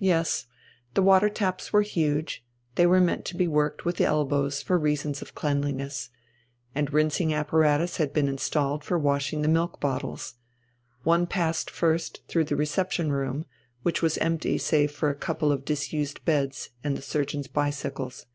[0.00, 0.46] Yes.
[0.92, 2.44] The water taps were huge,
[2.74, 6.10] they were meant to be worked with the elbows for reasons of cleanliness.
[6.74, 10.34] And rinsing apparatus had been installed for washing the milk bottles.
[11.04, 13.46] One passed first through the reception room,
[13.82, 18.26] which was empty save for a couple of disused beds and the surgeons' bicycles.